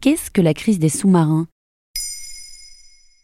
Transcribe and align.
qu'est-ce 0.00 0.30
que 0.30 0.40
la 0.40 0.54
crise 0.54 0.78
des 0.78 0.88
sous-marins? 0.88 1.46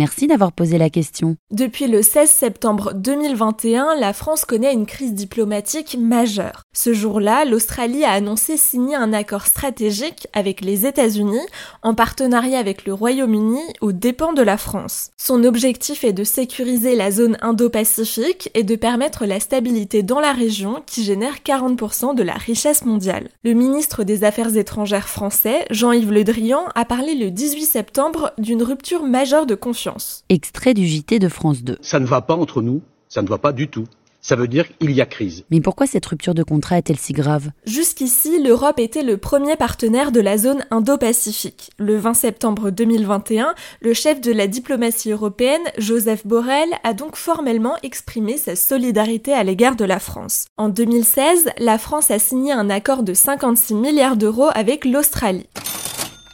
Merci 0.00 0.26
d'avoir 0.26 0.52
posé 0.52 0.78
la 0.78 0.88
question. 0.88 1.36
Depuis 1.50 1.86
le 1.86 2.00
16 2.00 2.30
septembre 2.30 2.94
2021, 2.94 3.96
la 4.00 4.14
France 4.14 4.46
connaît 4.46 4.72
une 4.72 4.86
crise 4.86 5.12
diplomatique 5.12 5.98
majeure. 6.00 6.62
Ce 6.72 6.94
jour-là, 6.94 7.44
l'Australie 7.44 8.04
a 8.04 8.12
annoncé 8.12 8.56
signer 8.56 8.96
un 8.96 9.12
accord 9.12 9.44
stratégique 9.44 10.26
avec 10.32 10.62
les 10.62 10.86
États-Unis 10.86 11.46
en 11.82 11.94
partenariat 11.94 12.58
avec 12.58 12.86
le 12.86 12.94
Royaume-Uni 12.94 13.60
aux 13.82 13.92
dépens 13.92 14.32
de 14.32 14.40
la 14.40 14.56
France. 14.56 15.10
Son 15.18 15.44
objectif 15.44 16.02
est 16.02 16.14
de 16.14 16.24
sécuriser 16.24 16.96
la 16.96 17.10
zone 17.10 17.36
Indo-Pacifique 17.42 18.48
et 18.54 18.62
de 18.62 18.76
permettre 18.76 19.26
la 19.26 19.38
stabilité 19.38 20.02
dans 20.02 20.20
la 20.20 20.32
région 20.32 20.82
qui 20.86 21.04
génère 21.04 21.40
40% 21.44 22.14
de 22.14 22.22
la 22.22 22.32
richesse 22.32 22.86
mondiale. 22.86 23.28
Le 23.44 23.52
ministre 23.52 24.04
des 24.04 24.24
Affaires 24.24 24.56
étrangères 24.56 25.10
français, 25.10 25.66
Jean-Yves 25.68 26.10
Le 26.10 26.24
Drian, 26.24 26.64
a 26.74 26.86
parlé 26.86 27.14
le 27.14 27.30
18 27.30 27.66
septembre 27.66 28.32
d'une 28.38 28.62
rupture 28.62 29.04
majeure 29.04 29.44
de 29.44 29.54
confiance 29.54 29.89
Extrait 30.28 30.74
du 30.74 30.86
JT 30.86 31.18
de 31.18 31.28
France 31.28 31.62
2. 31.62 31.78
Ça 31.80 32.00
ne 32.00 32.06
va 32.06 32.20
pas 32.20 32.36
entre 32.36 32.62
nous, 32.62 32.82
ça 33.08 33.22
ne 33.22 33.28
va 33.28 33.38
pas 33.38 33.52
du 33.52 33.68
tout. 33.68 33.86
Ça 34.22 34.36
veut 34.36 34.48
dire 34.48 34.66
qu'il 34.76 34.90
y 34.90 35.00
a 35.00 35.06
crise. 35.06 35.44
Mais 35.50 35.60
pourquoi 35.60 35.86
cette 35.86 36.04
rupture 36.04 36.34
de 36.34 36.42
contrat 36.42 36.76
est-elle 36.76 36.98
si 36.98 37.14
grave? 37.14 37.50
Jusqu'ici, 37.64 38.42
l'Europe 38.42 38.78
était 38.78 39.02
le 39.02 39.16
premier 39.16 39.56
partenaire 39.56 40.12
de 40.12 40.20
la 40.20 40.36
zone 40.36 40.64
Indo-Pacifique. 40.70 41.70
Le 41.78 41.96
20 41.96 42.12
septembre 42.12 42.70
2021, 42.70 43.54
le 43.80 43.94
chef 43.94 44.20
de 44.20 44.32
la 44.32 44.46
diplomatie 44.46 45.10
européenne, 45.10 45.62
Joseph 45.78 46.26
Borrell, 46.26 46.68
a 46.84 46.92
donc 46.92 47.16
formellement 47.16 47.76
exprimé 47.82 48.36
sa 48.36 48.56
solidarité 48.56 49.32
à 49.32 49.42
l'égard 49.42 49.76
de 49.76 49.86
la 49.86 49.98
France. 49.98 50.44
En 50.58 50.68
2016, 50.68 51.48
la 51.58 51.78
France 51.78 52.10
a 52.10 52.18
signé 52.18 52.52
un 52.52 52.68
accord 52.68 53.02
de 53.02 53.14
56 53.14 53.74
milliards 53.74 54.16
d'euros 54.16 54.50
avec 54.54 54.84
l'Australie. 54.84 55.48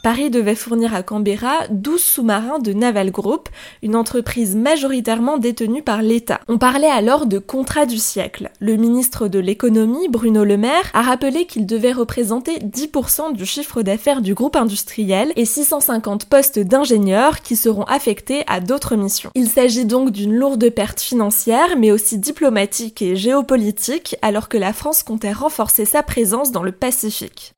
Paris 0.07 0.29
devait 0.29 0.55
fournir 0.55 0.95
à 0.95 1.03
Canberra 1.03 1.67
12 1.69 2.01
sous-marins 2.01 2.59
de 2.59 2.71
Naval 2.71 3.11
Group, 3.11 3.49
une 3.83 3.93
entreprise 3.93 4.55
majoritairement 4.55 5.37
détenue 5.37 5.83
par 5.83 6.01
l'État. 6.01 6.39
On 6.47 6.57
parlait 6.57 6.87
alors 6.87 7.25
de 7.25 7.39
contrat 7.39 7.85
du 7.85 7.97
siècle. 7.97 8.49
Le 8.61 8.77
ministre 8.77 9.27
de 9.27 9.37
l'économie, 9.37 10.07
Bruno 10.07 10.45
Le 10.45 10.55
Maire, 10.55 10.89
a 10.93 11.01
rappelé 11.01 11.45
qu'il 11.45 11.65
devait 11.65 11.91
représenter 11.91 12.59
10% 12.59 13.33
du 13.33 13.45
chiffre 13.45 13.81
d'affaires 13.81 14.21
du 14.21 14.33
groupe 14.33 14.55
industriel 14.55 15.33
et 15.35 15.43
650 15.43 16.27
postes 16.27 16.59
d'ingénieurs 16.59 17.41
qui 17.41 17.57
seront 17.57 17.83
affectés 17.83 18.45
à 18.47 18.61
d'autres 18.61 18.95
missions. 18.95 19.31
Il 19.35 19.49
s'agit 19.49 19.83
donc 19.83 20.11
d'une 20.11 20.37
lourde 20.37 20.69
perte 20.69 21.01
financière, 21.01 21.75
mais 21.77 21.91
aussi 21.91 22.17
diplomatique 22.17 23.01
et 23.01 23.17
géopolitique, 23.17 24.15
alors 24.21 24.47
que 24.47 24.57
la 24.57 24.71
France 24.71 25.03
comptait 25.03 25.33
renforcer 25.33 25.83
sa 25.83 26.01
présence 26.01 26.53
dans 26.53 26.63
le 26.63 26.71
Pacifique. 26.71 27.53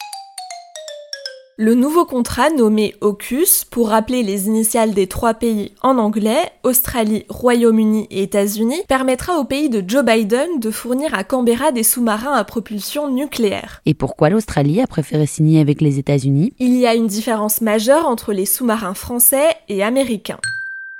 Le 1.61 1.73
nouveau 1.73 2.05
contrat 2.05 2.51
nommé 2.51 2.95
AUKUS, 3.01 3.65
pour 3.69 3.89
rappeler 3.89 4.23
les 4.23 4.47
initiales 4.47 4.93
des 4.93 5.07
trois 5.07 5.33
pays 5.33 5.73
en 5.83 5.97
anglais, 5.97 6.39
Australie, 6.63 7.25
Royaume-Uni 7.27 8.07
et 8.09 8.23
États-Unis, 8.23 8.81
permettra 8.87 9.37
au 9.37 9.43
pays 9.43 9.69
de 9.69 9.83
Joe 9.85 10.05
Biden 10.05 10.61
de 10.61 10.71
fournir 10.71 11.13
à 11.13 11.25
Canberra 11.25 11.73
des 11.73 11.83
sous-marins 11.83 12.31
à 12.31 12.45
propulsion 12.45 13.11
nucléaire. 13.11 13.81
Et 13.85 13.93
pourquoi 13.93 14.29
l'Australie 14.29 14.79
a 14.79 14.87
préféré 14.87 15.25
signer 15.25 15.59
avec 15.59 15.81
les 15.81 15.99
États-Unis? 15.99 16.53
Il 16.59 16.77
y 16.77 16.87
a 16.87 16.95
une 16.95 17.07
différence 17.07 17.59
majeure 17.59 18.07
entre 18.07 18.31
les 18.31 18.45
sous-marins 18.45 18.93
français 18.93 19.49
et 19.67 19.83
américains. 19.83 20.39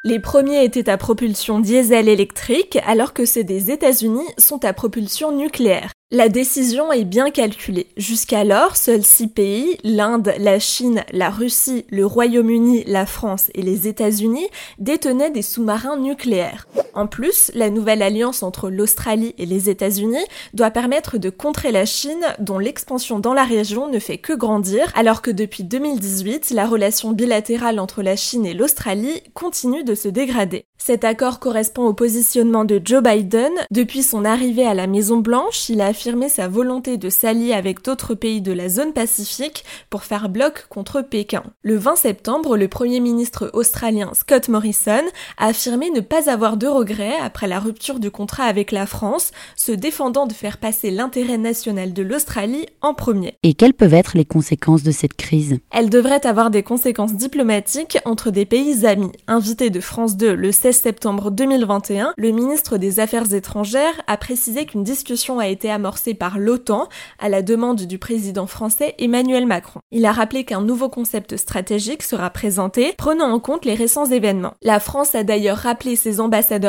Les 0.06 0.22
premiers 0.22 0.64
étaient 0.64 0.90
à 0.90 0.96
propulsion 0.96 1.60
diesel 1.60 2.08
électrique 2.08 2.80
alors 2.88 3.12
que 3.12 3.26
ceux 3.26 3.44
des 3.44 3.70
États-Unis 3.70 4.30
sont 4.38 4.64
à 4.64 4.72
propulsion 4.72 5.34
nucléaire. 5.34 5.92
La 6.10 6.30
décision 6.30 6.94
est 6.94 7.04
bien 7.04 7.32
calculée. 7.32 7.88
Jusqu'alors, 7.98 8.78
seuls 8.78 9.04
six 9.04 9.28
pays, 9.28 9.78
l'Inde, 9.84 10.34
la 10.40 10.58
Chine, 10.58 11.04
la 11.12 11.30
Russie, 11.30 11.86
le 11.90 12.06
Royaume-Uni, 12.06 12.86
la 12.88 13.06
France 13.06 13.52
et 13.54 13.62
les 13.62 13.90
États-Unis, 13.90 14.48
détenaient 14.78 15.32
des 15.32 15.42
sous-marins 15.42 15.98
nucléaires. 15.98 16.66
En 16.94 17.08
plus, 17.08 17.52
la 17.54 17.70
nouvelle 17.70 18.02
alliance 18.02 18.44
entre 18.44 18.70
l'Australie 18.70 19.34
et 19.38 19.46
les 19.46 19.70
États-Unis 19.70 20.26
doit 20.54 20.72
permettre 20.72 21.18
de 21.18 21.30
contrer 21.30 21.72
la 21.72 21.86
Chine, 21.86 22.26
dont 22.40 22.60
l'expansion 22.60 23.20
dans 23.20 23.34
la 23.34 23.44
région 23.44 23.90
ne 23.90 24.00
fait 24.00 24.18
que 24.18 24.34
grandir, 24.34 24.92
alors 24.96 25.22
que 25.22 25.32
depuis 25.32 25.64
2018, 25.64 26.52
la 26.52 26.66
relation 26.68 27.12
bilatérale 27.12 27.80
entre 27.80 28.02
la 28.02 28.16
Chine 28.16 28.46
et 28.46 28.54
l'Australie 28.54 29.22
continue 29.34 29.84
de 29.84 29.96
se 29.96 30.08
dégrader. 30.08 30.66
Cet 30.82 31.04
accord 31.04 31.40
correspond 31.40 31.84
au 31.84 31.94
positionnement 31.94 32.64
de 32.64 32.82
Joe 32.84 33.04
Biden. 33.04 33.52
Depuis 33.70 34.02
son 34.02 34.24
arrivée 34.24 34.66
à 34.66 34.74
la 34.74 34.88
Maison 34.88 35.18
Blanche, 35.18 35.68
il 35.70 35.82
a 35.82 35.88
affirmé 35.88 36.30
sa 36.30 36.48
volonté 36.48 36.98
de 36.98 37.10
s'allier 37.10 37.54
avec 37.54 37.84
d'autres 37.84 38.16
pays 38.16 38.42
de 38.42 38.54
la 38.54 38.70
zone 38.70 38.94
Pacifique 38.94 39.66
pour 39.90 40.04
faire 40.04 40.30
bloc 40.30 40.68
contre 40.70 41.02
Pékin. 41.02 41.44
Le 41.64 41.76
20 41.76 41.98
septembre, 41.98 42.56
le 42.56 42.70
Premier 42.70 43.02
ministre 43.02 43.52
australien 43.54 44.12
Scott 44.14 44.48
Morrison 44.48 45.04
a 45.38 45.48
affirmé 45.48 45.90
ne 45.90 46.00
pas 46.00 46.30
avoir 46.30 46.56
de 46.56 46.68
regrets 46.80 47.18
après 47.22 47.48
la 47.48 47.60
rupture 47.60 48.00
du 48.00 48.10
contrat 48.10 48.46
avec 48.46 48.72
la 48.72 48.86
France, 48.86 49.32
se 49.58 49.74
défendant 49.74 50.28
de 50.28 50.34
faire 50.34 50.58
passer 50.58 50.92
l'intérêt 50.92 51.38
national 51.38 51.92
de 51.92 52.04
l'Australie 52.04 52.68
en 52.82 52.94
premier. 52.94 53.34
Et 53.44 53.54
quelles 53.54 53.74
peuvent 53.74 53.94
être 53.94 54.16
les 54.16 54.26
conséquences 54.26 54.84
de 54.84 54.92
cette 54.92 55.16
crise? 55.16 55.60
Elle 55.72 55.90
devrait 55.90 56.26
avoir 56.26 56.50
des 56.50 56.64
conséquences 56.64 57.14
diplomatiques 57.14 57.98
entre 58.06 58.32
des 58.32 58.46
pays 58.46 58.86
amis. 58.86 59.12
Invité 59.28 59.70
de 59.70 59.82
France 59.82 60.16
2 60.16 60.34
le 60.34 60.52
16 60.52 60.78
septembre 60.78 61.32
2021, 61.32 62.14
le 62.18 62.32
ministre 62.32 62.78
des 62.78 63.02
Affaires 63.02 63.34
étrangères 63.34 64.02
a 64.08 64.16
précisé 64.16 64.66
qu'une 64.66 64.84
discussion 64.84 65.40
a 65.40 65.48
été 65.48 65.70
amorcée 65.70 66.14
par 66.14 66.40
l'OTAN 66.40 66.88
à 67.20 67.28
la 67.28 67.42
demande 67.42 67.82
du 67.82 67.98
président 67.98 68.48
français 68.48 68.96
Emmanuel 69.00 69.46
Macron. 69.46 69.82
Il 69.92 70.06
a 70.06 70.14
rappelé 70.14 70.46
qu'un 70.46 70.62
nouveau 70.62 70.88
concept 70.88 71.36
stratégique 71.36 72.04
sera 72.04 72.30
présenté, 72.30 72.94
prenant 72.98 73.32
en 73.32 73.40
compte 73.40 73.66
les 73.66 73.76
récents 73.76 74.06
événements. 74.06 74.54
La 74.62 74.80
France 74.80 75.14
a 75.16 75.24
d'ailleurs 75.24 75.58
rappelé 75.58 75.98
ses 75.98 76.22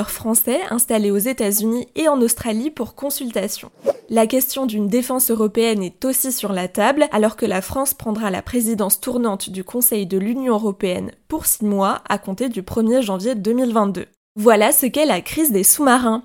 français 0.09 0.61
installés 0.71 1.11
aux 1.11 1.19
États-Unis 1.19 1.89
et 1.97 2.09
en 2.09 2.23
Australie 2.23 2.71
pour 2.71 2.95
consultation. 2.95 3.71
La 4.09 4.27
question 4.27 4.65
d'une 4.65 4.89
défense 4.89 5.31
européenne 5.31 5.83
est 5.83 6.05
aussi 6.05 6.33
sur 6.33 6.53
la 6.53 6.69
table, 6.69 7.09
alors 7.13 7.37
que 7.37 7.45
la 7.45 7.61
France 7.61 7.93
prendra 7.93 8.31
la 8.31 8.41
présidence 8.41 9.01
tournante 9.01 9.51
du 9.51 9.65
Conseil 9.65 10.07
de 10.07 10.17
l'Union 10.17 10.55
européenne 10.55 11.11
pour 11.29 11.45
six 11.45 11.65
mois 11.65 12.01
à 12.09 12.19
compter 12.19 12.49
du 12.49 12.63
1er 12.63 13.03
janvier 13.03 13.35
2022. 13.35 14.07
Voilà 14.37 14.73
ce 14.73 14.87
qu'est 14.87 15.07
la 15.07 15.21
crise 15.21 15.53
des 15.53 15.65
sous-marins. 15.65 16.25